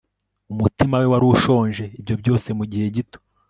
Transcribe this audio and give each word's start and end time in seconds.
umutima 0.53 0.95
we 1.01 1.07
wari 1.11 1.25
ushonje 1.35 1.83
ibyo 1.99 2.15
byose 2.21 2.47
mugihe 2.57 2.85
gito 2.95 3.19